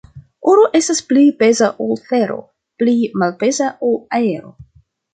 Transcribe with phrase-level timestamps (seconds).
[0.53, 2.39] Oro estas pli peza ol fero,
[2.83, 4.57] pli malpeza ol aero.